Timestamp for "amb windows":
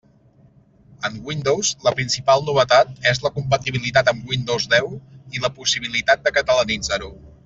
4.13-4.65